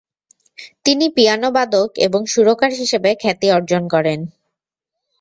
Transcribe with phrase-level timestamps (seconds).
[0.85, 4.19] তিনি পিয়ানোবাদক এবং সুরকার হিসাবে খ্যাতি অর্জন করেন।